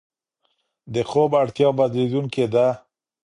[0.93, 2.67] د خوب اړتیا بدلېدونکې ده.